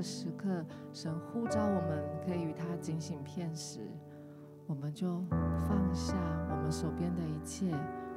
[0.00, 0.64] 个时刻，
[0.94, 3.80] 神呼召我们可以与他警醒片时，
[4.66, 5.22] 我们就
[5.68, 6.14] 放下
[6.50, 7.70] 我们手边的一切，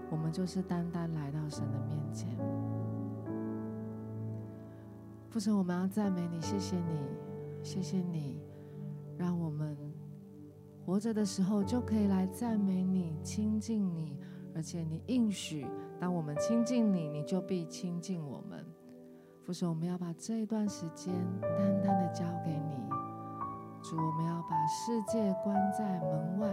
[0.09, 2.29] 我们就是单单来到神的面前。
[5.29, 7.01] 父神，我们要赞美你，谢谢你，
[7.61, 8.39] 谢谢你，
[9.17, 9.77] 让我们
[10.85, 14.17] 活着的时候就可以来赞美你、亲近你，
[14.55, 15.67] 而且你应许，
[15.99, 18.65] 当我们亲近你，你就必亲近我们。
[19.45, 22.81] 父神，我们要把这一段时间单单的交给你。
[23.83, 26.47] 主，我们要把世界关在门外，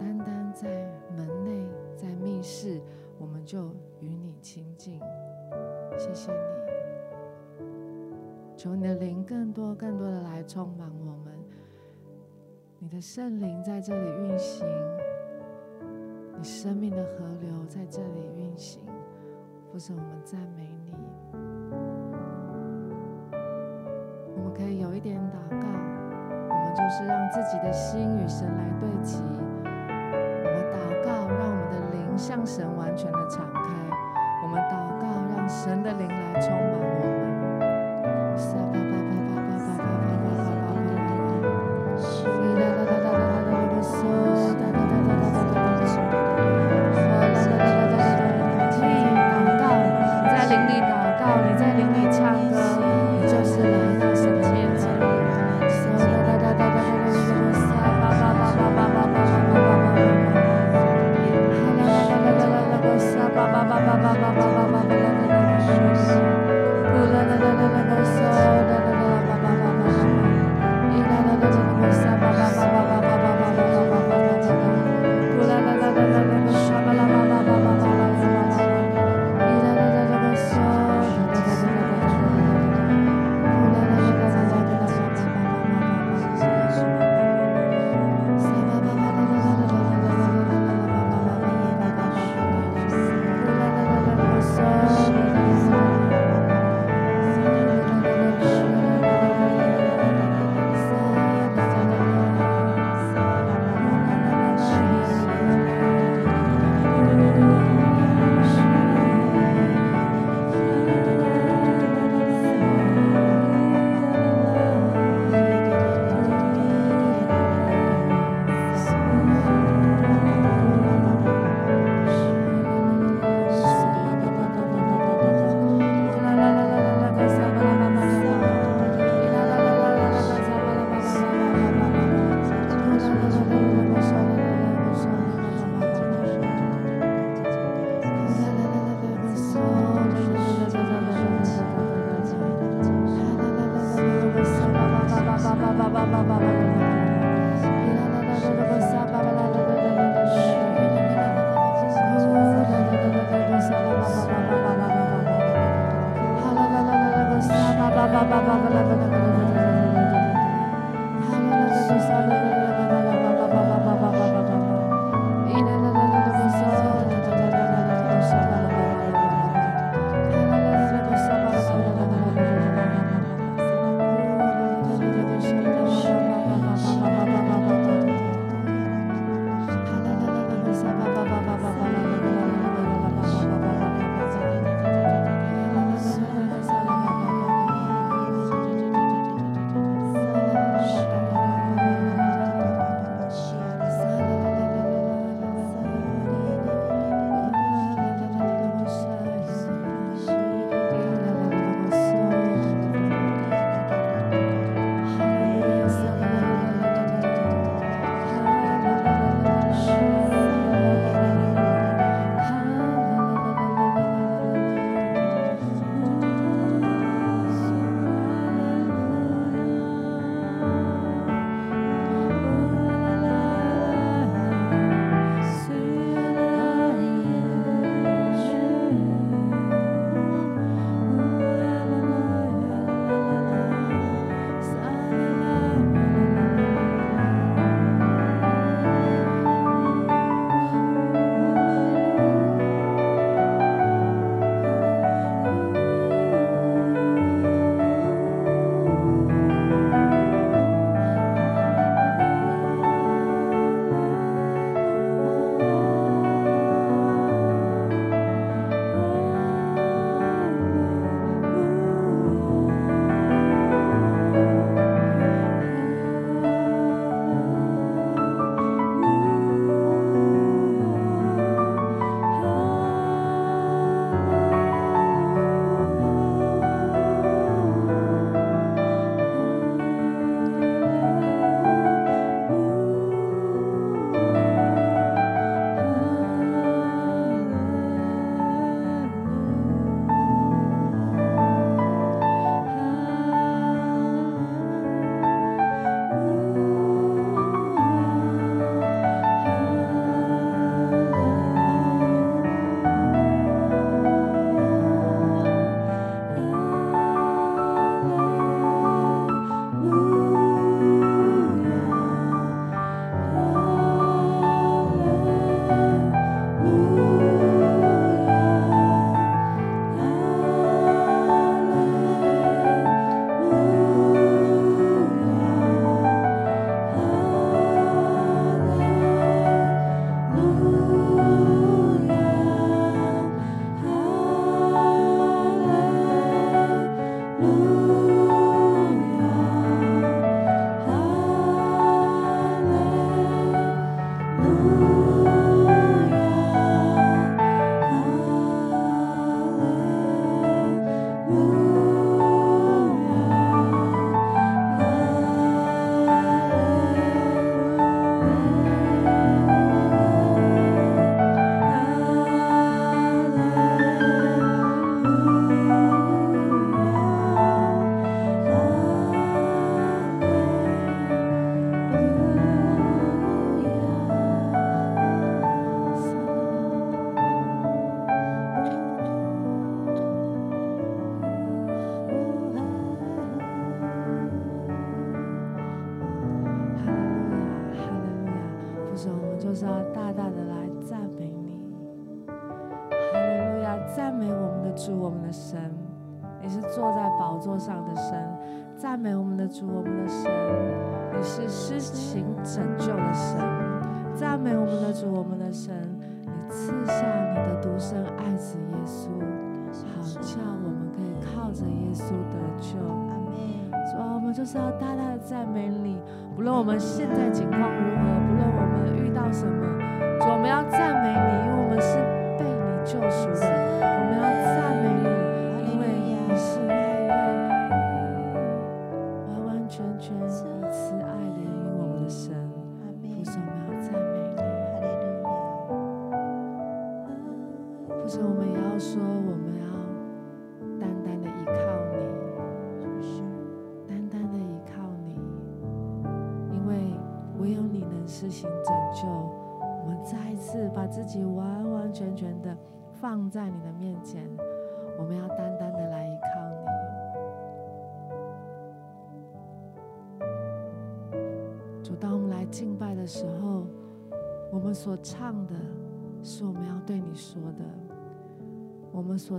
[0.00, 0.68] 单单在
[1.16, 1.64] 门内，
[1.96, 2.82] 在密室，
[3.20, 3.68] 我们就
[4.00, 5.00] 与你亲近。
[5.96, 6.38] 谢谢你。
[8.56, 11.32] 求你的灵更多、更多的来充满我们，
[12.80, 14.66] 你的圣灵在这里运行，
[16.36, 18.82] 你生命的河流在这里运行。
[19.70, 20.81] 父神，我们赞美你。
[24.54, 29.11] 可以有一点祷告，我们就是让自己的心与神来对齐。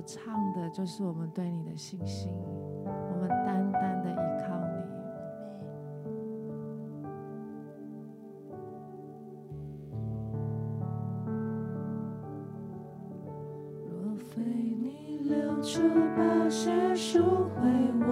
[0.05, 2.31] 唱的就是我们对你的信心，
[2.86, 4.74] 我们单单的依靠你。
[13.89, 15.81] 若非你流出
[16.17, 17.62] 宝血赎回
[18.01, 18.05] 我。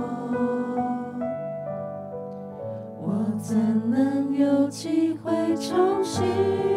[3.03, 3.57] 我怎
[3.89, 6.70] 能有机会重新？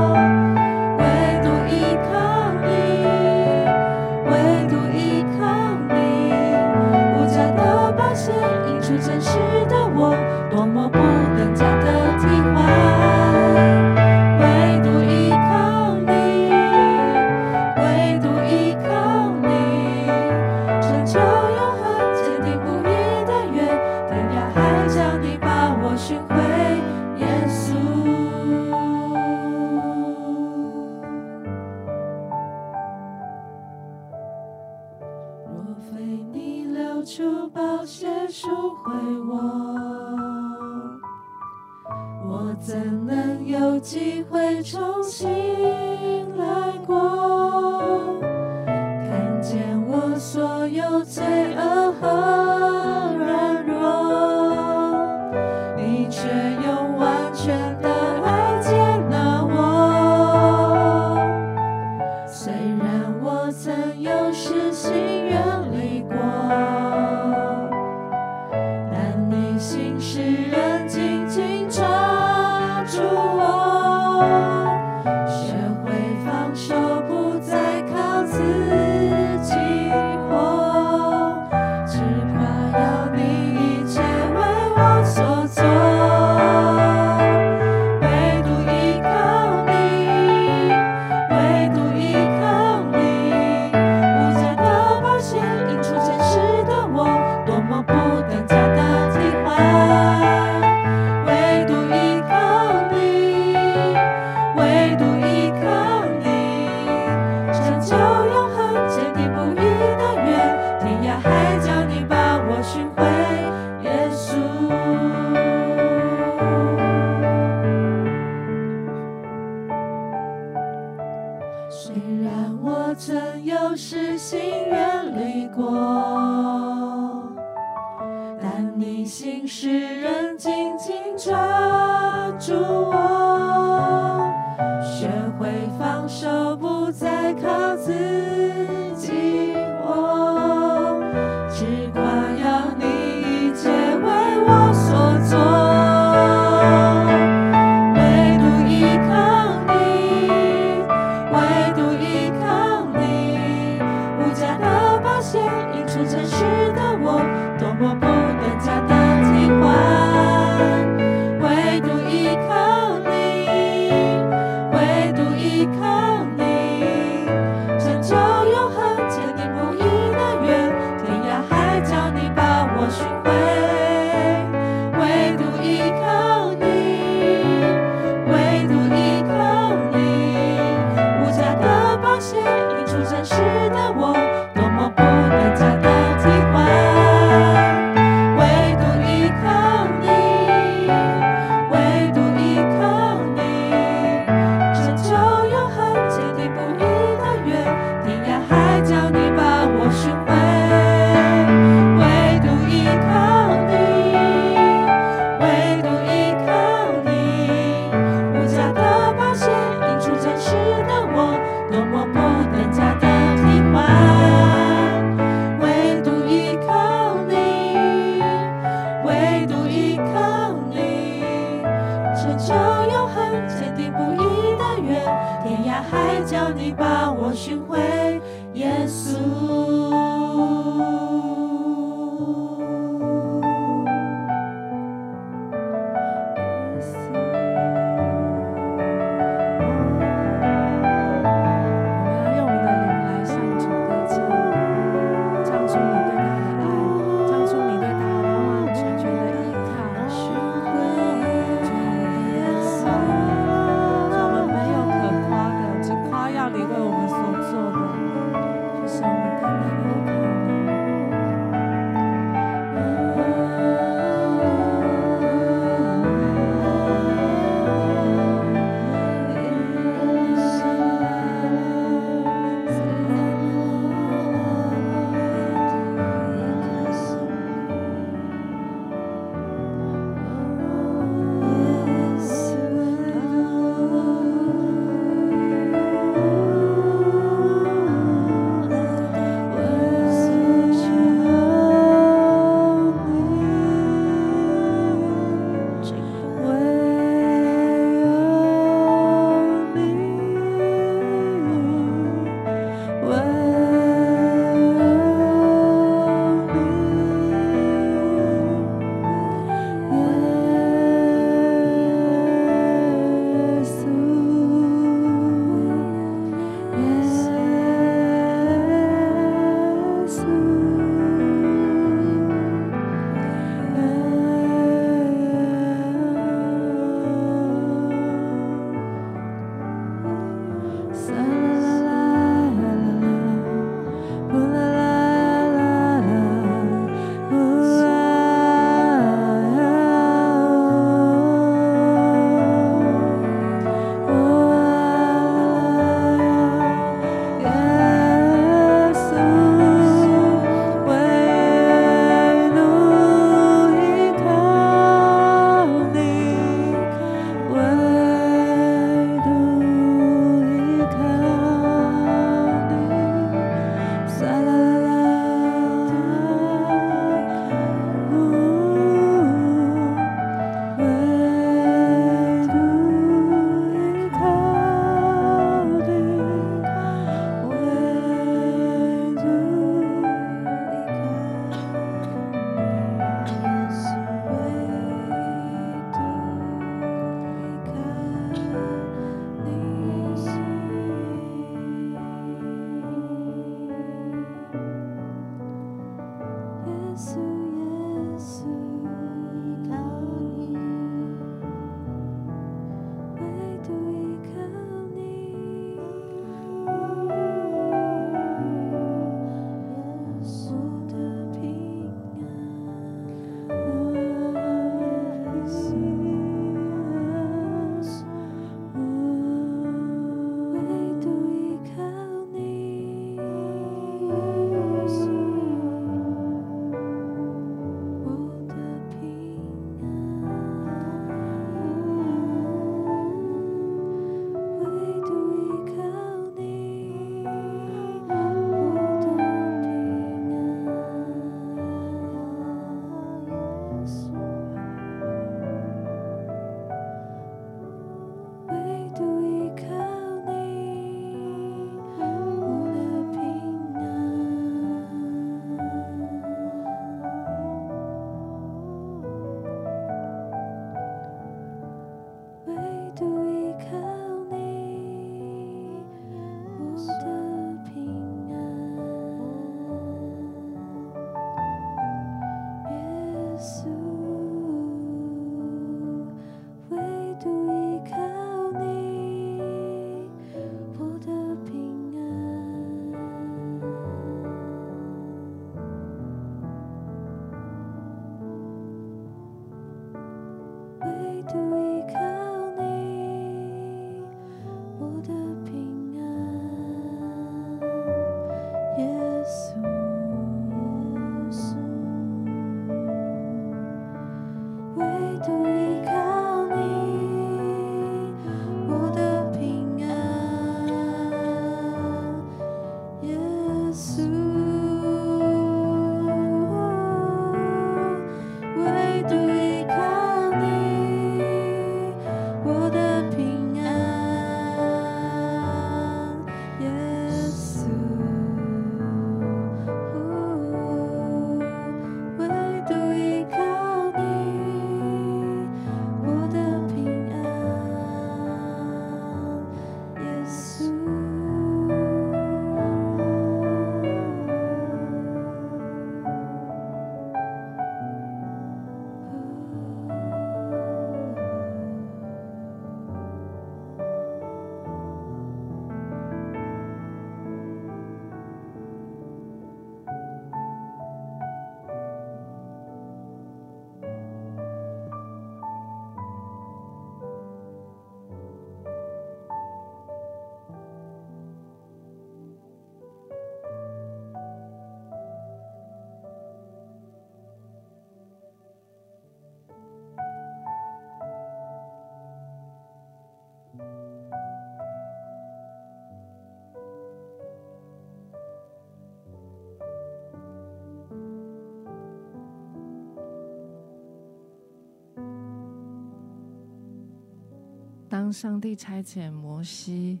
[598.12, 600.00] 上帝差遣摩西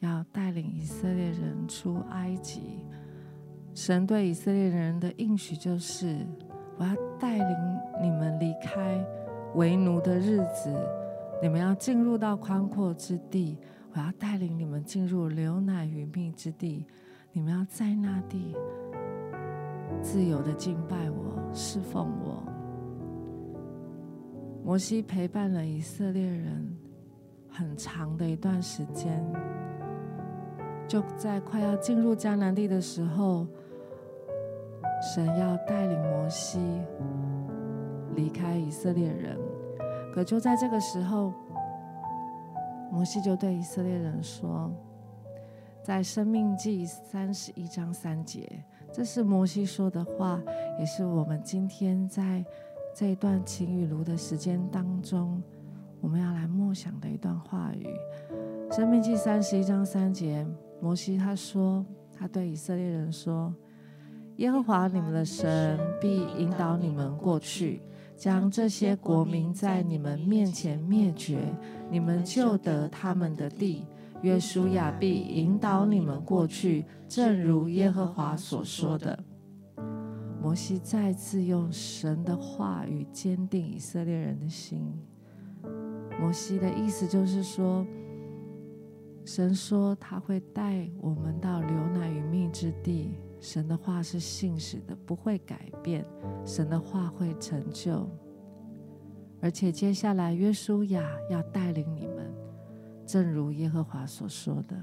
[0.00, 2.60] 要带领以色列人出埃及，
[3.74, 6.26] 神对以色列人的应许就是：
[6.78, 7.56] 我要带领
[8.02, 9.04] 你们离开
[9.54, 10.74] 为奴的日子，
[11.42, 13.58] 你们要进入到宽阔之地。
[13.92, 16.86] 我要带领你们进入流奶与蜜之地，
[17.32, 18.54] 你们要在那地
[20.00, 22.40] 自由的敬拜我、侍奉我。
[24.64, 26.72] 摩西陪伴了以色列人
[27.50, 29.24] 很长的一段时间，
[30.88, 33.46] 就在快要进入迦南地的时候，
[35.14, 36.58] 神要带领摩西
[38.14, 39.38] 离开以色列人，
[40.14, 41.32] 可就在这个时候。
[42.92, 44.68] 摩西就对以色列人说
[45.80, 50.42] ：“在生命记三十一章三节，这是摩西说的话，
[50.76, 52.44] 也是我们今天在
[52.92, 55.40] 这一段晴雨如的时间当中，
[56.00, 57.86] 我们要来默想的一段话语。
[58.70, 60.46] 申命记三十一章三节，
[60.80, 63.54] 摩西他说，他对以色列人说：
[64.36, 67.82] 耶和华你们的神必引导你们过去。”
[68.20, 71.40] 将这些国民在你们面前灭绝，
[71.90, 73.86] 你们就得他们的地。
[74.20, 79.18] 约书亚必引导你们过去，正如耶和华所说的。
[80.42, 84.92] 摩西再次用神的话语坚定以色列人的心。
[86.20, 87.84] 摩西的意思就是说，
[89.24, 93.14] 神说他会带我们到流奶与蜜之地。
[93.40, 96.04] 神的话是信实的，不会改变。
[96.44, 98.06] 神的话会成就，
[99.40, 102.30] 而且接下来约书亚要带领你们，
[103.06, 104.76] 正如耶和华所说的。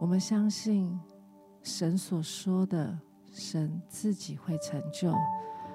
[0.00, 0.96] 我们相信
[1.64, 2.96] 神所说的，
[3.32, 5.12] 神自己会成就，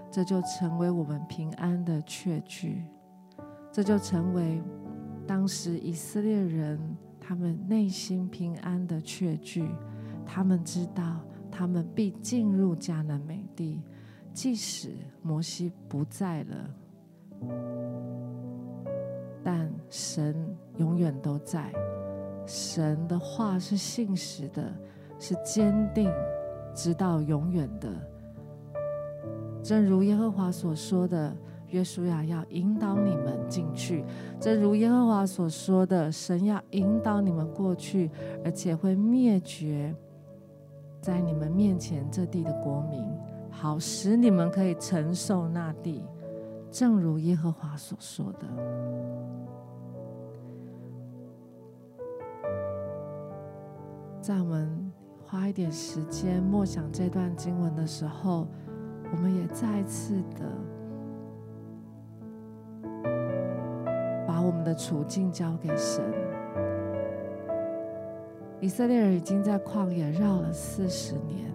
[0.09, 2.83] 这就成为我们平安的确据，
[3.71, 4.61] 这就成为
[5.27, 6.79] 当时以色列人。
[7.19, 9.69] 他们内心平安的确据，
[10.25, 11.19] 他们知道
[11.51, 13.81] 他们必进入迦南美地，
[14.33, 16.69] 即使摩西不在了，
[19.43, 21.69] 但神永远都在。
[22.45, 24.73] 神的话是信实的，
[25.19, 26.09] 是坚定，
[26.73, 27.89] 直到永远的。
[29.67, 31.35] 正如耶和华所说的。
[31.71, 34.01] 约书亚要引导你们进去，
[34.39, 38.09] 正如耶和华所说的，神要引导你们过去，
[38.41, 39.93] 而且会灭绝
[41.01, 43.03] 在你们面前这地的国民，
[43.51, 46.05] 好使你们可以承受那地，
[46.71, 48.47] 正如耶和华所说的。
[54.21, 54.89] 在我们
[55.25, 58.47] 花一点时间默想这段经文的时候，
[59.11, 60.45] 我们也再次的
[64.27, 64.37] 把。
[64.47, 66.01] 我们的处境交给神。
[68.61, 71.51] 以色列人已经在旷野绕了四十年，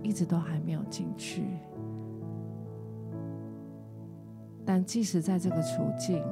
[0.00, 1.42] 一直都还没有进去。
[4.64, 6.22] 但即使在这个处境，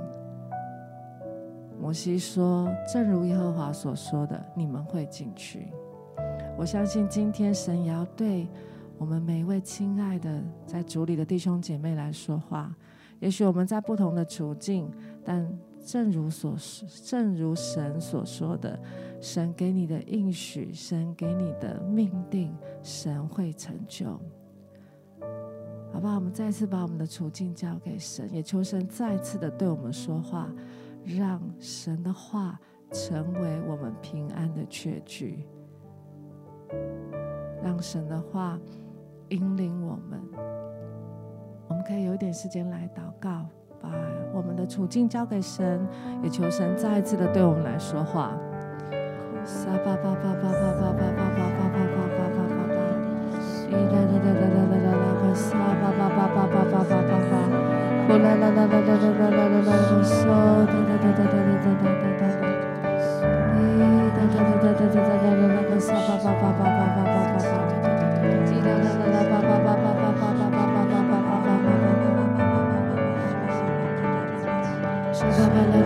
[1.80, 5.66] 摩西说：“正如耶和华所说的，你们会进去。”
[6.56, 8.46] 我相信今天神也要对
[8.98, 12.74] 我们每一位亲爱的在主里的弟兄姐妹来说话。
[13.20, 14.90] 也许我们在不同的处境，
[15.24, 15.46] 但。
[15.86, 18.80] 正如所说，正如神所说的，
[19.20, 24.18] 神给你的应许，神给你的命定，神会成就，
[25.92, 26.14] 好不好？
[26.14, 30.50] 我们再次把我们的处境交给神，也求神再次的对我们说话，
[31.04, 32.58] 让神的话
[32.90, 35.46] 成为我们平安的确据，
[37.62, 38.58] 让神的话
[39.28, 40.20] 引领我们。
[41.68, 43.46] 我们可以有一点时间来祷告。
[43.82, 43.90] 把
[44.32, 45.86] 我们的处境交给神，
[46.22, 48.32] 也求神再一次的对我们来说话。
[49.44, 52.72] 沙巴巴巴巴巴巴巴巴巴巴巴巴巴巴巴巴，
[53.68, 57.36] 咿啦啦啦啦啦啦啦个沙巴巴巴巴巴巴巴巴巴，
[58.08, 60.16] 呼啦啦啦啦啦啦啦啦啦啦个沙
[60.64, 62.48] 哒哒哒哒哒哒哒哒哒哒，
[63.52, 63.60] 咿
[64.16, 66.83] 哒哒哒哒哒哒哒哒哒个沙巴巴巴巴巴巴巴巴
[75.36, 75.83] 芭芭拉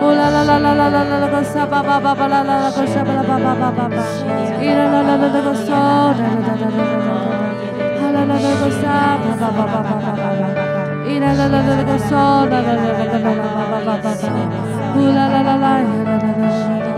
[0.00, 1.28] Ooh la la la la la la la la
[16.48, 16.97] la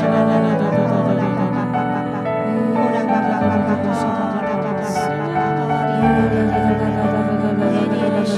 [0.00, 0.59] Shut up.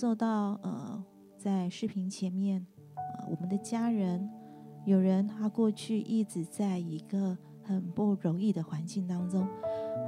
[0.00, 1.04] 受到呃，
[1.36, 4.30] 在视频前面，呃，我们的家人，
[4.86, 9.46] 有人他过去一直在一个很不容易的环境当中，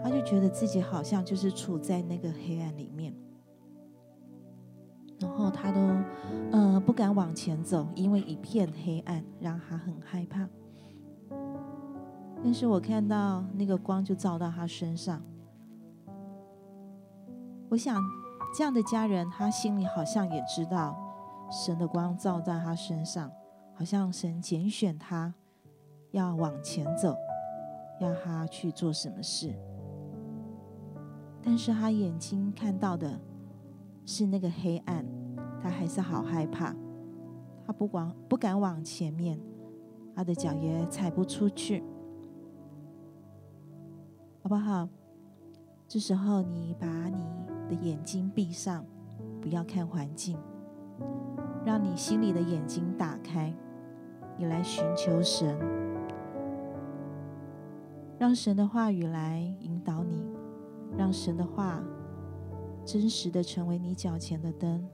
[0.02, 3.14] 他就觉得自己好像就是处在那个黑暗里面。
[5.20, 5.78] 然后他都
[6.52, 10.48] 呃不敢往前走，因为一片黑暗让他很害怕。
[12.42, 15.22] 但是我看到那个光就照到他身上，
[17.68, 18.02] 我想。
[18.54, 20.94] 这样的家人他心里好像也知道
[21.50, 23.30] 神的光照在他身上
[23.74, 25.32] 好像神拣选他
[26.10, 27.16] 要往前走
[28.00, 29.54] 要他去做什么事。
[31.42, 33.18] 但是他眼睛看到的
[34.04, 35.04] 是那个黑暗
[35.62, 36.74] 他还是好害怕。
[37.66, 39.40] 他不管不敢往前面
[40.14, 41.82] 他的脚也踩不出去。
[44.42, 44.88] 好不好？
[45.88, 47.24] 这时候你把你
[47.74, 48.84] 的眼睛闭上，
[49.40, 50.36] 不要看环境。
[51.64, 53.54] 让你心里的眼睛打开，
[54.36, 55.56] 你来寻求神，
[58.18, 60.22] 让神的话语来引导你。
[60.98, 61.82] 让神的话
[62.84, 64.86] 真实的成为你脚前的灯、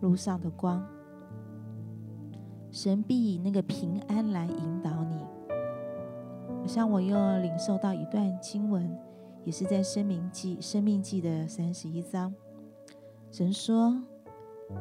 [0.00, 0.82] 路上的光。
[2.70, 5.18] 神必以那个平安来引导你。
[6.60, 8.98] 好像我又领受到一段经文。
[9.44, 12.34] 也是在《申命记》《生命记》的三十一章。
[13.30, 14.02] 神说：“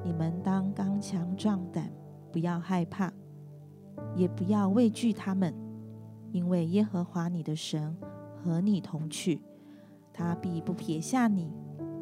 [0.03, 1.91] 你们当刚强壮胆，
[2.31, 3.11] 不要害怕，
[4.15, 5.53] 也不要畏惧他们，
[6.31, 7.95] 因为耶和华你的神
[8.35, 9.41] 和你同去，
[10.13, 11.51] 他必不撇下你，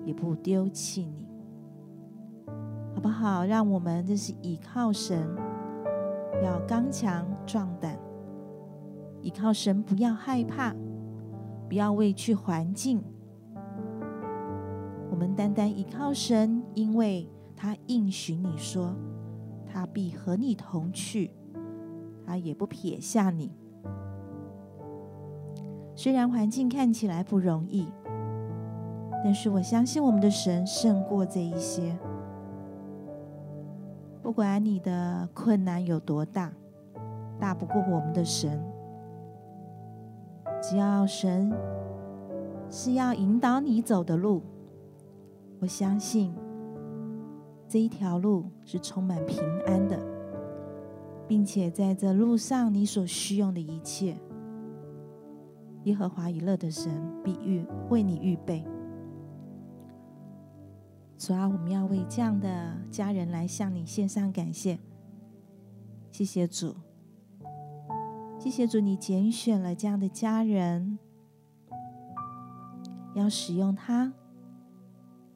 [0.05, 1.27] 也不丢弃你。”
[2.95, 3.45] 好不好？
[3.45, 5.27] 让我们这是倚靠神，
[6.43, 7.99] 要刚强壮胆。
[9.21, 10.73] 依靠神，不要害怕，
[11.67, 13.03] 不要畏惧环境。
[15.09, 18.93] 我们单单依靠神，因为他应许你说，
[19.65, 21.31] 他必和你同去，
[22.25, 23.51] 他也不撇下你。
[25.95, 27.87] 虽然环境看起来不容易，
[29.23, 31.97] 但是我相信我们的神胜过这一些。
[34.21, 36.51] 不管你的困难有多大，
[37.39, 38.61] 大不过我们的神。
[40.67, 41.53] 只要神
[42.71, 44.41] 是要引导你走的路，
[45.59, 46.33] 我相信
[47.67, 49.99] 这一条路是充满平安的，
[51.27, 54.17] 并且在这路上你所需用的一切，
[55.83, 56.91] 耶和华以勒的神
[57.23, 58.65] 必预为你预备。
[61.15, 64.79] 主啊，我们要为这样的家人来向你献上感谢，
[66.09, 66.73] 谢谢主。
[68.45, 70.99] 谢谢主，你拣选了这样的家人，
[73.15, 74.13] 要使用他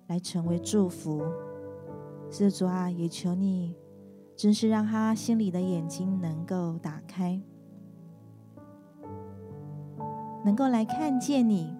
[0.05, 1.23] 来成为祝福。
[2.29, 3.75] 是主啊，也求你，
[4.35, 7.41] 真是让他心里的眼睛能够打开，
[10.45, 11.75] 能够来看见你，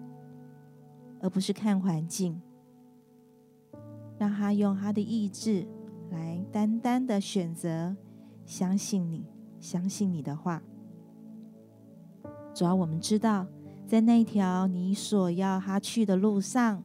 [1.20, 2.42] 而不是看环境。
[4.18, 5.68] 让他用他的意志
[6.10, 7.96] 来单单的选择，
[8.44, 9.24] 相信你，
[9.60, 10.60] 相信你的话。
[12.52, 13.46] 主要我们知道，
[13.86, 16.82] 在那条你所要他去的路上，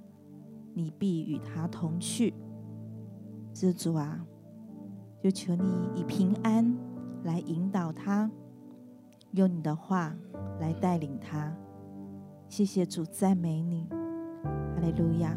[0.73, 2.33] 你必与他同去。
[3.53, 4.25] 知主啊，
[5.21, 6.75] 就求你以平安
[7.23, 8.29] 来引导他，
[9.31, 10.15] 用你的话
[10.59, 11.53] 来带领他。
[12.47, 13.87] 谢谢主，赞美你，
[14.75, 15.35] 哈利路亚。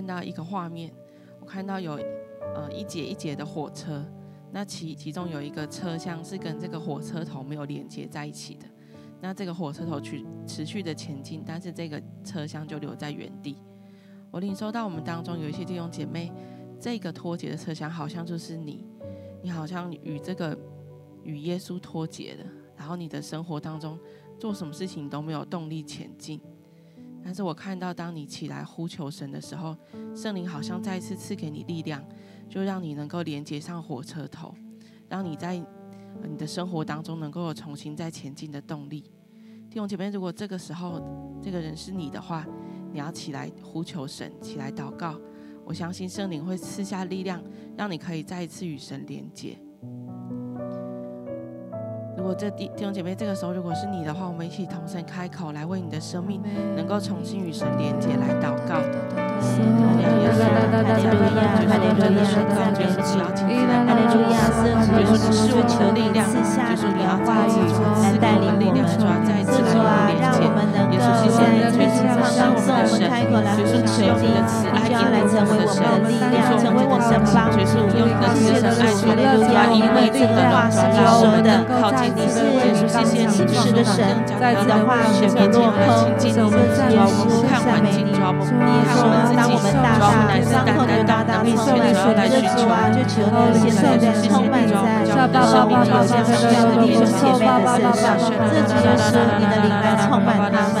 [0.00, 0.90] 看到一个画面，
[1.40, 1.92] 我看到有
[2.54, 4.02] 呃一节一节的火车，
[4.50, 8.64] 那其其中有一个车厢是跟这个火车头没有连接在一起的，
[9.20, 13.58] 那这个火车头去持续的前进，但是这个车厢就留在原地。
[14.30, 16.32] 我领受到我们当中有一些弟兄姐妹，
[16.80, 18.86] 这个脱节的车厢好像就是你，
[19.42, 20.58] 你好像与这个
[21.24, 23.98] 与耶稣脱节了，然后你的生活当中
[24.38, 26.40] 做什么事情都没有动力前进。
[27.22, 29.76] 但是我看到，当你起来呼求神的时候，
[30.14, 32.02] 圣灵好像再一次赐给你力量，
[32.48, 34.54] 就让你能够连接上火车头，
[35.08, 39.02] 让你在你的生活当中能够有重新再前进的动力。
[39.68, 41.00] 弟兄姐妹，如果这个时候
[41.42, 42.46] 这个人是你的话，
[42.92, 45.20] 你要起来呼求神，起来祷告。
[45.64, 47.40] 我相信圣灵会赐下力量，
[47.76, 49.56] 让你可以再一次与神连接。
[52.16, 56.42] 如果这弟弟兄姐妹这个时候如果是你的话，我们一起同声开口来为你的生命
[56.76, 58.76] 能够重新与神连接来祷告。
[65.80, 67.56] 的力量，主耶稣，你要话语
[68.02, 68.84] 来带领我们，
[70.90, 71.64] 你，谢谢你，
[72.36, 75.64] 让我们的神，耶稣，使用你的慈爱引领我们
[76.84, 77.56] 我们的帮助，
[77.96, 81.40] 用你的慈爱爱主耶稣，因为这个乱世让我们
[82.00, 82.16] 更靠近。
[82.16, 84.00] 你是耶稣，谢谢你，是的神，
[84.40, 86.48] 在你的话语面前来亲近你，主
[86.96, 92.00] 啊，我们不看环境，主啊，我们不看我们自己，主啊，我们乃是单单单单面前来寻
[92.56, 93.20] 求，就求
[93.52, 95.04] 你现在充满在
[95.44, 100.80] 生命中这样的弟兄姐妹的身上，这主耶稣，你的灵来充满他们，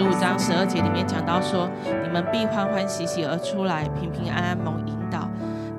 [0.00, 1.68] 十五章十二节里面讲到说，
[2.02, 5.28] 你们必欢欢喜喜而出来，平平安安蒙引导。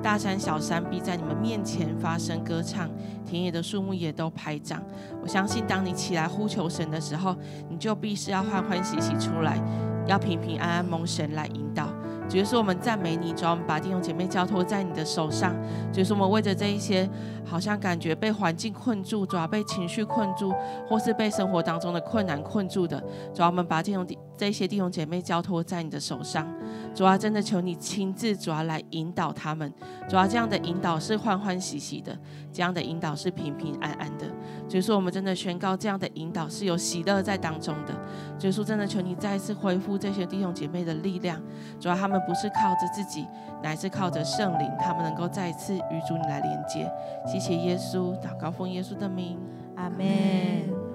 [0.00, 2.88] 大山小山必在你们面前发声歌唱，
[3.26, 4.80] 田野的树木也都拍掌。
[5.20, 7.34] 我相信，当你起来呼求神的时候，
[7.68, 9.58] 你就必是要欢欢喜喜出来，
[10.06, 11.88] 要平平安安蒙神来引导。
[12.28, 15.54] 主耶稣，我们赞美你，主，我们把弟兄姐妹交托在你的手上。
[15.92, 17.06] 主耶稣，我们为着这一些
[17.44, 20.54] 好像感觉被环境困住，主要被情绪困住，
[20.88, 22.98] 或是被生活当中的困难困住的，
[23.34, 24.06] 主要我们把这种
[24.42, 26.52] 这些弟兄姐妹交托在你的手上。
[26.92, 29.72] 主啊，真的求你亲自主要来引导他们。
[30.08, 32.18] 主啊，这样的引导是欢欢喜喜的，
[32.52, 34.26] 这样的引导是平平安安的。
[34.68, 37.94] 主耶稣，我们真的宣告这样的引导是有喜乐在当中的。
[38.36, 41.40] 主耶稣，真的求你再一次恢复这些弟兄姐妹的力量。
[41.78, 42.20] 主啊，他们。
[42.26, 43.26] 不是靠着自己，
[43.62, 46.90] 乃是靠着圣灵，他们能够再一次与主你来连接。
[47.26, 49.38] 谢谢耶稣，祷告奉耶稣的名，
[49.76, 50.91] 阿门。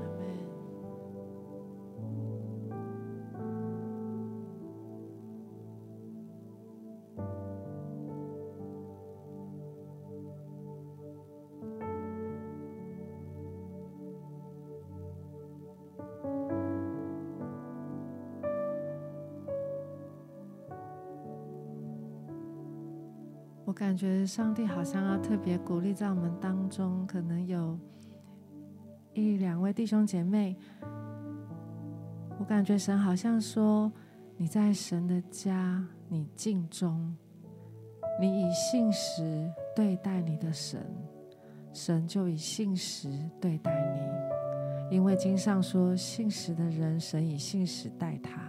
[23.88, 27.80] 感觉上帝好像要特别鼓励在我们当中，可能有
[29.14, 30.58] 一两位弟兄姐妹。
[32.38, 33.90] 我感觉神好像说
[34.36, 37.16] ：“你在神的家，你尽忠，
[38.20, 40.86] 你以信实对待你的神，
[41.72, 43.10] 神就以信实
[43.40, 43.74] 对待
[44.90, 44.98] 你。
[44.98, 48.42] 因为经上说，信实的人，神以信实待他。”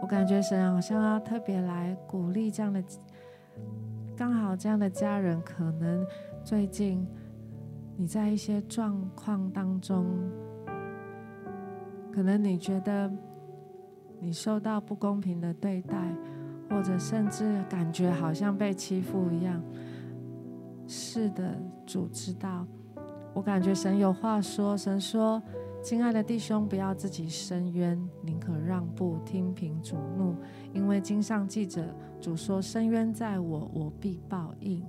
[0.00, 2.80] 我感觉神好像要特别来鼓励这样的。
[4.16, 6.04] 刚好这样的家人，可能
[6.42, 7.06] 最近
[7.98, 10.06] 你在一些状况当中，
[12.10, 13.12] 可能你觉得
[14.18, 15.96] 你受到不公平的对待，
[16.70, 19.62] 或者甚至感觉好像被欺负一样。
[20.86, 21.54] 是的，
[21.84, 22.66] 主知道。
[23.34, 25.42] 我感觉神有话说，神说
[25.86, 30.34] ：“亲爱的弟兄，不要自己伸冤，宁可让步，听凭主怒，
[30.72, 34.84] 因为经上记着。”主说：“伸冤在我，我必报应。”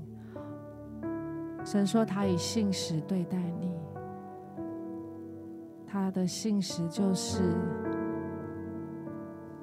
[1.64, 3.72] 神说：“他以信实对待你，
[5.86, 7.44] 他的信实就是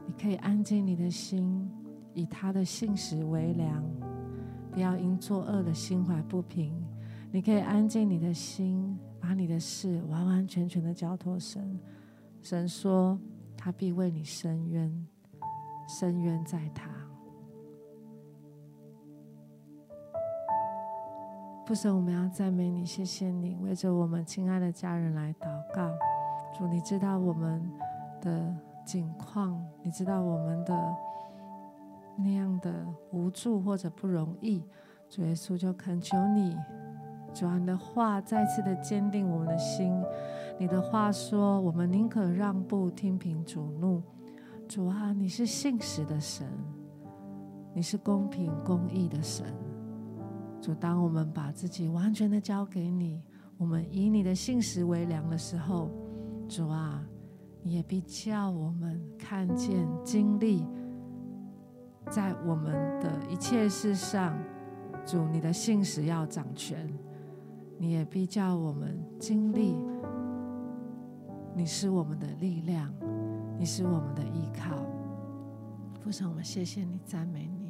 [0.07, 1.69] 你可以安静你的心，
[2.13, 3.85] 以他的信实为粮，
[4.71, 6.73] 不要因作恶的心怀不平。
[7.33, 11.81] 你可以安静你的心，把你的事完完全全的交托神。
[12.43, 13.19] 神说：
[13.57, 15.07] 他必为你伸冤，
[15.89, 16.87] 伸冤在他。”
[21.65, 25.91] 父神，我们要赞美你，谢谢你为着我们亲爱的家人来祷告。
[26.55, 27.67] 主，你知道我们
[28.21, 28.55] 的
[28.85, 30.95] 境况，你知道我们的
[32.19, 34.63] 那样的无助或者不容易。
[35.09, 36.59] 主耶稣，就恳求你，
[37.35, 39.93] 主啊，你的话再次的坚定我们的心。
[40.57, 44.01] 你的话说，我们宁可让步，听凭主怒。
[44.69, 46.47] 主啊，你是信实的神，
[47.75, 49.45] 你是公平公义的神。
[50.61, 53.21] 主，当我们把自己完全的交给你，
[53.59, 55.91] 我们以你的信实为粮的时候，
[56.49, 57.05] 主啊，
[57.63, 60.65] 你也必叫我们看见、经历，
[62.11, 64.39] 在我们的一切事上，
[65.05, 66.89] 主，你的信实要掌权，
[67.85, 69.77] 你也必叫我们经历，
[71.55, 72.91] 你是我们的力量，
[73.59, 74.75] 你是我们的依靠。
[76.01, 77.64] 父神，我们谢谢你，赞美你。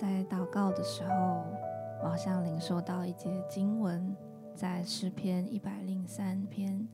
[0.00, 1.44] 在祷告的时候，
[2.02, 4.16] 我好像领受到一节经文，
[4.54, 6.88] 在诗篇一百零三篇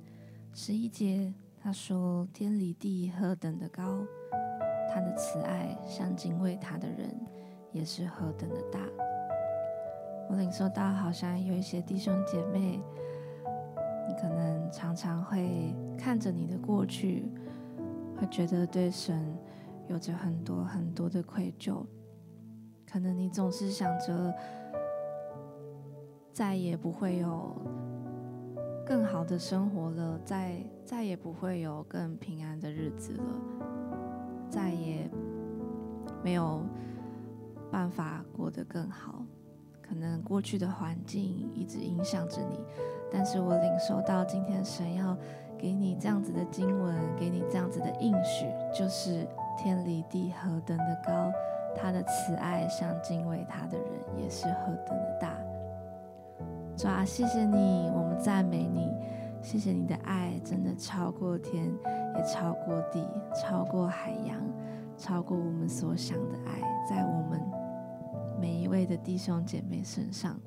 [0.53, 1.33] 十一节
[1.63, 4.05] 他说：“天离地何等的高，
[4.93, 7.17] 他的慈爱向敬畏他的人
[7.71, 8.81] 也是何等的大。”
[10.29, 12.81] 我领受到，好像有一些弟兄姐妹，
[14.09, 17.31] 你可能常常会看着你的过去，
[18.17, 19.33] 会觉得对神
[19.87, 21.87] 有着很多很多的愧疚。
[22.97, 24.35] 可能你总是想着，
[26.33, 27.55] 再也不会有
[28.87, 33.25] 更好的生活了，再再也不会有更平安的日子了，
[34.49, 35.11] 再也
[36.25, 36.65] 没有
[37.71, 39.23] 办法过得更好。
[39.83, 42.59] 可能过去的环境一直影响着你，
[43.13, 45.15] 但是我领受到今天神要
[45.59, 49.29] 给你这样子的经文，给你这样子的应许，就是
[49.59, 51.31] 天离地何等的高，
[51.77, 53.87] 他的慈爱向敬畏他的人
[54.19, 55.37] 也是何等的大。
[56.77, 58.93] 主啊，谢谢你，我们赞美你，
[59.41, 61.73] 谢谢你的爱真的超过天，
[62.17, 64.37] 也超过地，超过海洋，
[64.99, 67.41] 超过我们所想的爱，在我们。
[68.39, 70.39] 每一位的弟兄姐妹身上，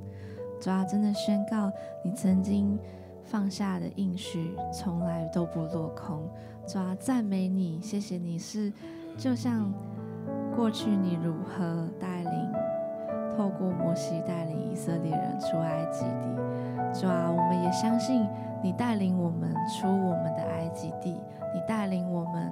[0.61, 1.71] 主啊，真的宣告
[2.03, 2.77] 你曾经
[3.23, 6.30] 放下的应许，从来都不落空。
[6.67, 8.71] 主啊，赞美你，谢谢你是
[9.17, 9.73] 就像
[10.60, 12.51] 过去你如何带领，
[13.38, 16.99] 透过摩西带领以色列人出埃及地。
[16.99, 18.28] 主啊，我们也相信
[18.62, 21.12] 你带领我们出我们的埃及地，
[21.55, 22.51] 你带领我们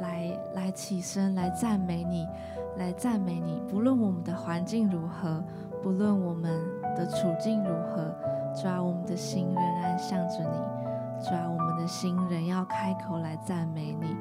[0.00, 2.28] 来来起身来赞美你。
[2.76, 5.42] 来赞美你，不论我们的环境如何，
[5.82, 6.60] 不论我们
[6.94, 8.14] 的处境如何，
[8.54, 14.14] 主啊，我们的心仍然向着你，主啊，我们的心仍要开口来赞美你，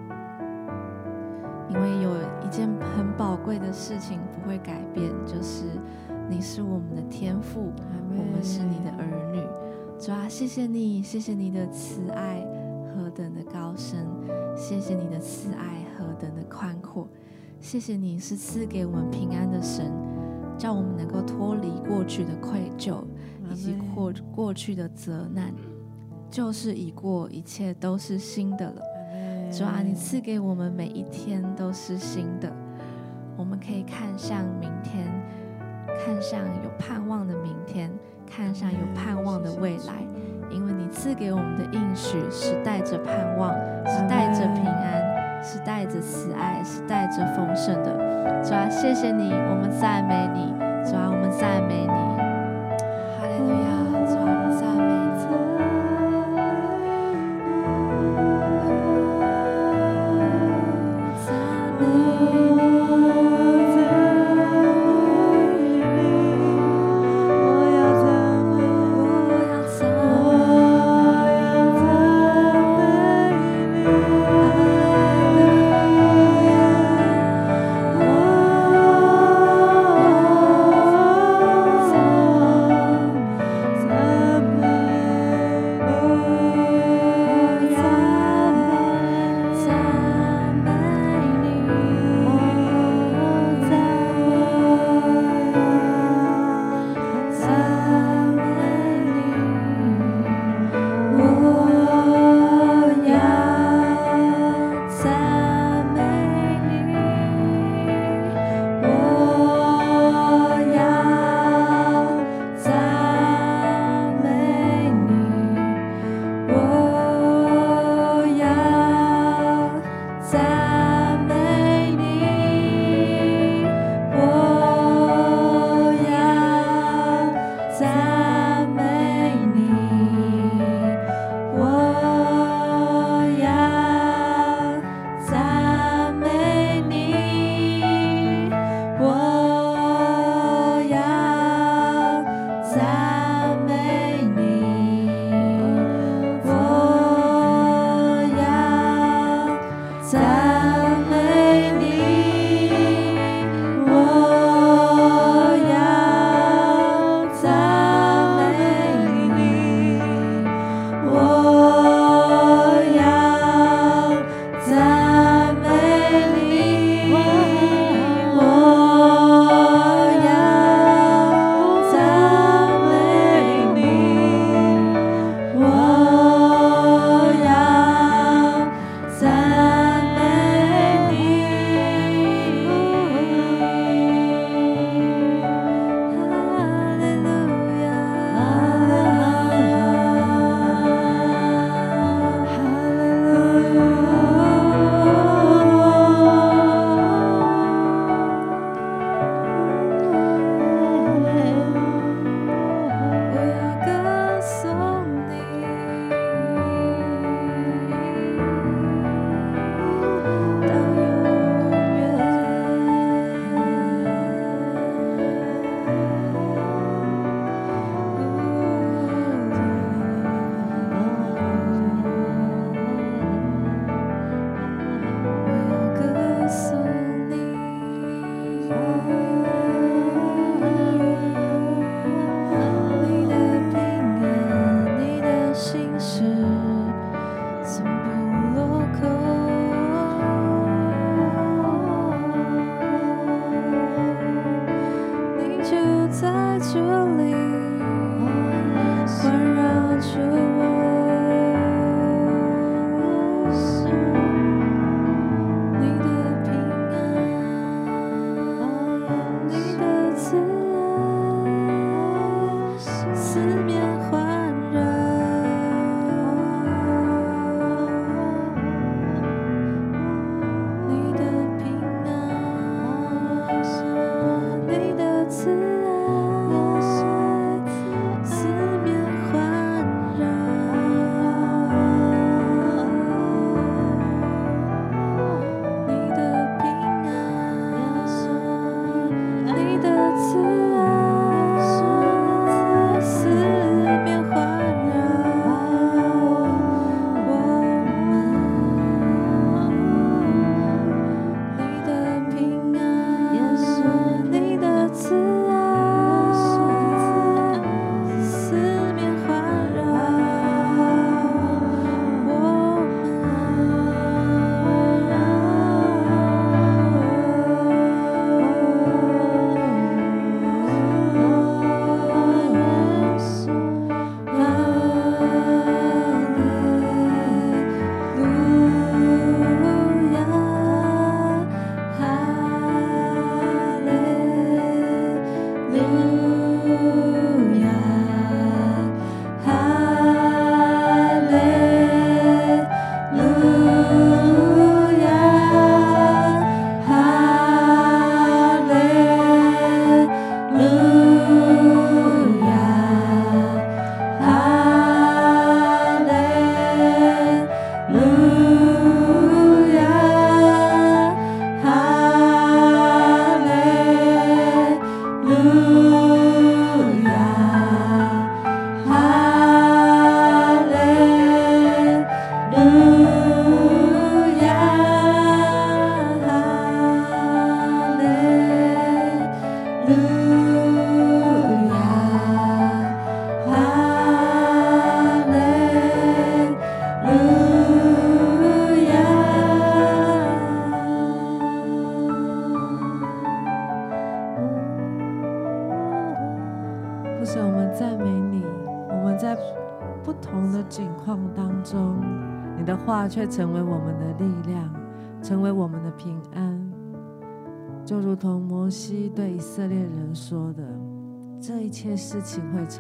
[1.70, 2.12] 因为有
[2.46, 5.64] 一件很宝贵的事情不会改变，就是
[6.30, 7.72] 你是我们的天父，
[8.10, 9.42] 我们是你的儿女，
[10.00, 12.46] 主啊，谢谢你，谢谢你的慈爱
[12.94, 14.06] 何等的高深，
[14.56, 17.08] 谢谢你的慈爱何等的宽阔。
[17.60, 19.92] 谢谢你是赐给我们平安的神，
[20.58, 23.04] 叫我们能够脱离过去的愧疚
[23.50, 25.54] 以及过过去的责难，
[26.30, 28.82] 旧事已过，一切都是新的了。
[29.56, 32.52] 主啊，你赐给我们每一天都是新的，
[33.38, 35.06] 我们可以看向明天，
[36.04, 37.92] 看向有盼望的明天，
[38.26, 40.04] 看向有盼望的未来，
[40.50, 43.54] 因为你赐给我们的应许是带着盼望，
[43.86, 45.14] 是带着平安。
[45.46, 48.42] 是带着慈爱，是带着丰盛的。
[48.42, 50.54] 主啊，谢谢你，我们赞美你。
[50.90, 52.13] 主啊，我们赞美你。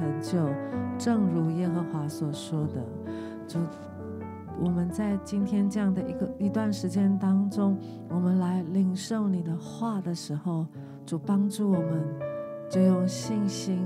[0.03, 0.49] 成就，
[0.97, 2.83] 正如耶和华所说的。”
[3.47, 3.59] 主，
[4.59, 7.77] 我们在今天这样的一个一段时间当中，
[8.09, 10.65] 我们来领受你的话的时候，
[11.05, 12.03] 主帮助我们，
[12.69, 13.85] 就用信心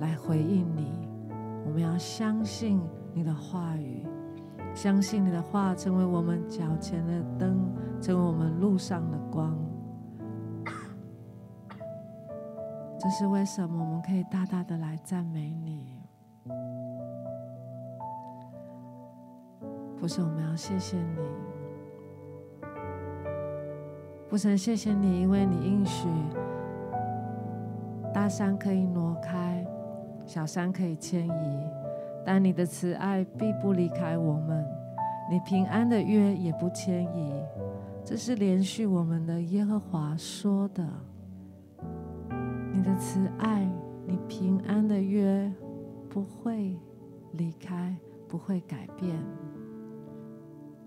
[0.00, 0.92] 来回应你。
[1.64, 2.80] 我们要相信
[3.12, 4.06] 你的话语，
[4.74, 7.58] 相信你的话成为我们脚前的灯，
[8.00, 9.56] 成为我们路上的光。
[12.98, 16.00] 这是为什么我们可以大大的来赞美你？
[19.98, 21.18] 父神，我们要谢谢你。
[24.28, 26.08] 父神，谢谢你，因为你应许
[28.12, 29.64] 大山可以挪开，
[30.24, 31.70] 小山可以迁移，
[32.24, 34.66] 但你的慈爱必不离开我们，
[35.30, 37.42] 你平安的约也不迁移。
[38.04, 40.86] 这是连续我们的耶和华说的。
[42.76, 43.66] 你的慈爱，
[44.06, 45.50] 你平安的约
[46.10, 46.78] 不会
[47.32, 47.96] 离开，
[48.28, 49.16] 不会改变。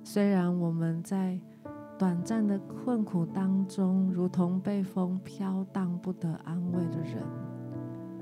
[0.04, 1.40] 虽然我们在
[1.98, 7.24] 短暂的困苦当中，如同被风飘荡不得安慰的人，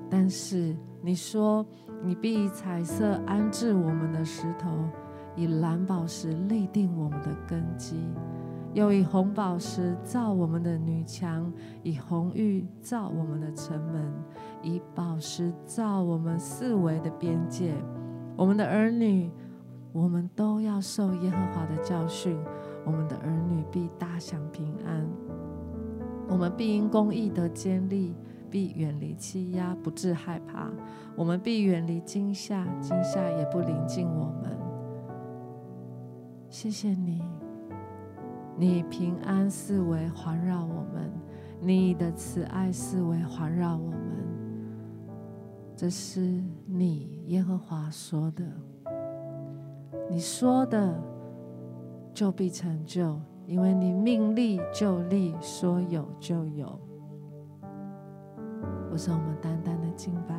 [0.09, 1.65] 但是你说，
[2.01, 4.70] 你必以彩色安置我们的石头，
[5.36, 7.97] 以蓝宝石立定我们的根基。
[8.78, 11.51] 又以红宝石造我们的女墙，
[11.82, 14.13] 以红玉造我们的城门，
[14.61, 17.73] 以宝石造我们四围的边界。
[18.36, 19.32] 我们的儿女，
[19.91, 22.38] 我们都要受耶和华的教训。
[22.86, 25.09] 我们的儿女必大享平安。
[26.30, 28.13] 我们必因公义得坚立，
[28.47, 30.69] 必远离欺压，不致害怕。
[31.15, 34.55] 我们必远离惊吓，惊吓也不临近我们。
[36.47, 37.23] 谢谢你。
[38.59, 41.11] 你平安四围环绕我们，
[41.61, 43.99] 你的慈爱四围环绕我们。
[45.75, 46.19] 这是
[46.65, 48.43] 你耶和华说的，
[50.09, 50.99] 你说的
[52.15, 56.79] 就必成就，因为你命立就立，说有就有。
[58.91, 60.36] 我说，我们单单的敬拜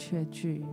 [0.00, 0.64] 缺句。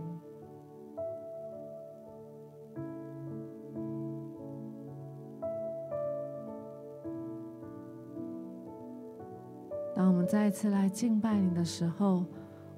[9.94, 12.24] 当我们再一次来敬拜你的时候，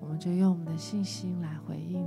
[0.01, 2.05] 我们就用我们的信心来回应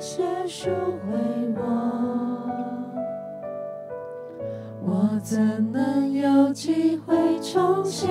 [0.00, 1.16] 些赎回
[1.56, 1.62] 我，
[4.82, 8.10] 我怎能有机会重新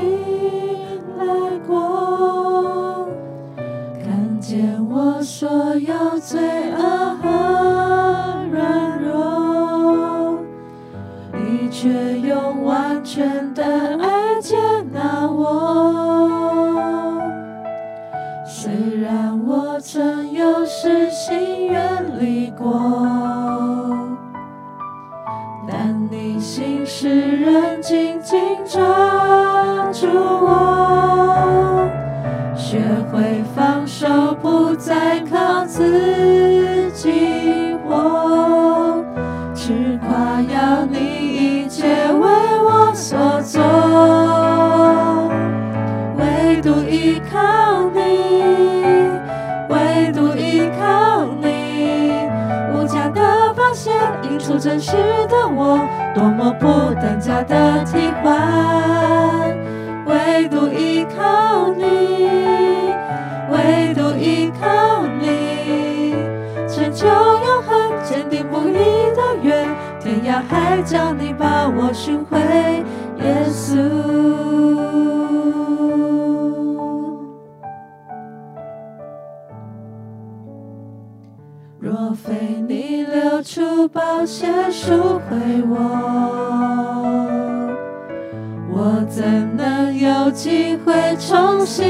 [54.76, 54.92] 真实
[55.30, 55.80] 的我，
[56.14, 59.56] 多么不等价的替换。
[60.06, 62.28] 唯独依靠你，
[63.50, 66.14] 唯独依靠你，
[66.68, 68.74] 成就永恒坚定不移
[69.16, 69.66] 的约，
[69.98, 72.25] 天涯海角你把我寻
[84.26, 85.36] 些赎回
[85.70, 85.76] 我，
[88.72, 89.24] 我怎
[89.56, 91.86] 能有机会重新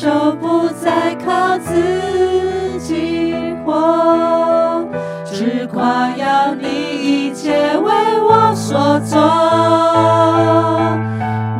[0.00, 3.34] 手，不再靠自己
[3.66, 4.82] 活，
[5.26, 6.64] 只夸耀你
[7.28, 7.92] 一切为
[8.22, 9.20] 我所做。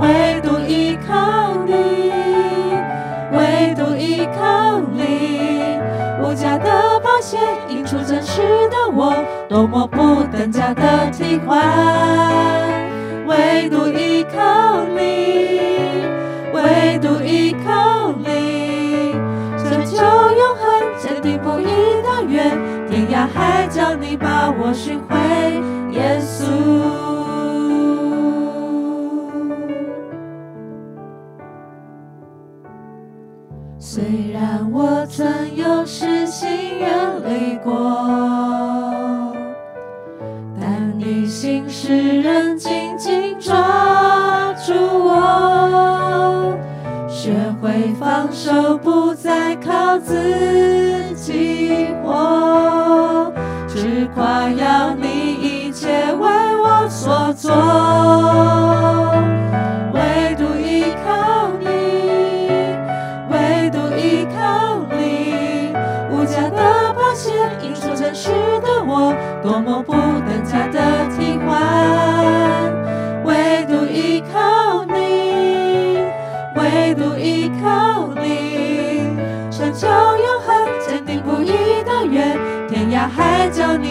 [0.00, 2.12] 唯独依靠你，
[3.36, 5.78] 唯独依靠你，
[6.22, 7.38] 无价的保险
[7.68, 9.12] 映出真实的我，
[9.50, 11.60] 多么不等价的替换。
[13.26, 13.86] 唯独
[21.38, 21.64] 不移
[22.02, 22.42] 的约，
[22.88, 25.16] 天涯海角你把我寻回，
[25.92, 27.09] 耶稣。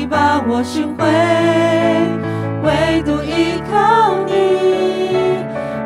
[0.10, 1.06] 把我寻回，
[2.64, 5.38] 唯独依靠你，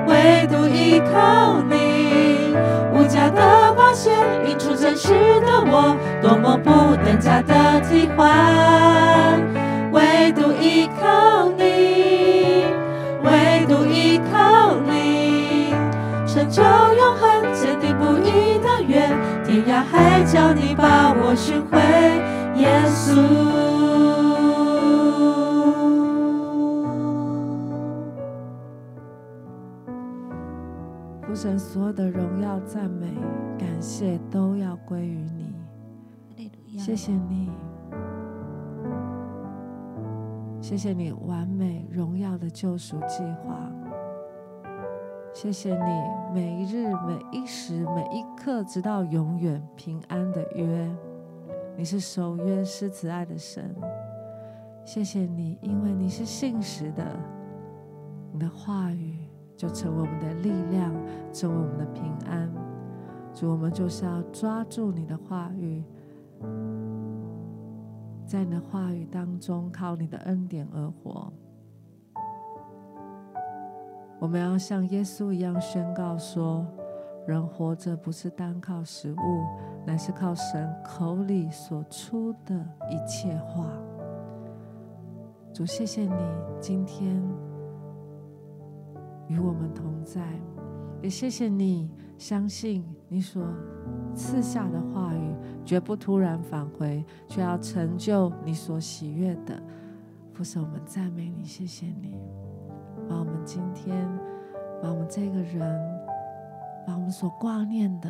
[0.07, 2.55] 唯独依靠你，
[2.93, 4.11] 无价的宝血
[4.47, 5.09] 印出真实
[5.41, 9.41] 的我，多么不等价的替换。
[9.91, 12.63] 唯独依靠你，
[13.23, 15.73] 唯独依靠你，
[16.25, 19.05] 成就永恒，坚定不移的约，
[19.45, 21.77] 天涯海角你把我寻回，
[22.55, 23.72] 耶稣。
[31.73, 33.07] 所有的荣耀、赞美、
[33.57, 35.25] 感谢都要归于
[36.35, 37.49] 你，谢谢你。
[40.61, 43.71] 谢谢你完美荣耀的救赎计划，
[45.33, 45.91] 谢谢你
[46.31, 50.95] 每一日每一时每一刻直到永远平安的约，
[51.75, 53.75] 你是守约施慈爱的神，
[54.85, 57.03] 谢谢你，因为你是信实的，
[58.31, 59.17] 你的话语
[59.63, 60.93] 就成为我们的力量，
[61.31, 62.51] 成为我们的平安。
[63.33, 65.81] 主，我们就是要抓住你的话语。
[68.25, 71.31] 在你的话语当中，靠你的恩典而活。
[74.19, 76.67] 我们要像耶稣一样宣告说：
[77.25, 79.45] 人活着不是单靠食物，
[79.85, 82.53] 乃是靠神口里所出的
[82.89, 83.65] 一切话。
[85.53, 86.21] 主，谢谢你
[86.59, 87.23] 今天
[89.27, 90.21] 与我们同在，
[91.01, 93.43] 也谢谢你相信你所
[94.15, 99.61] 赐下的话语绝不突然返回，却要成就你所喜悦的。
[100.33, 102.17] 父神，我们赞美你，谢谢你，
[103.07, 104.07] 把我们今天，
[104.81, 105.61] 把我们这个人，
[106.87, 108.09] 把我们所挂念的，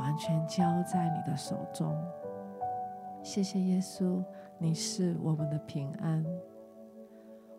[0.00, 1.94] 完全交在你的手中。
[3.22, 4.24] 谢谢耶稣，
[4.58, 6.24] 你是我们的平安。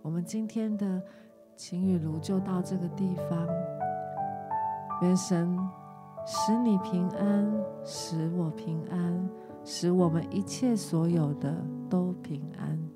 [0.01, 1.01] 我们今天的
[1.55, 3.47] 情雨炉就到这个地方，
[5.01, 5.57] 愿神。
[6.27, 7.47] 使你平安，
[7.83, 9.29] 使我平安，
[9.63, 11.55] 使我们一切所有的
[11.87, 12.94] 都平安。